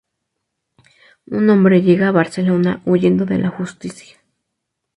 Un 1.27 1.51
hombre 1.51 1.83
llega 1.83 2.07
a 2.07 2.11
Barcelona 2.11 2.81
huyendo 2.85 3.27
de 3.27 3.37
la 3.37 3.49
justicia. 3.51 4.17